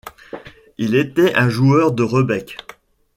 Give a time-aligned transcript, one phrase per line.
[0.79, 2.57] Il était un joueur de rebec.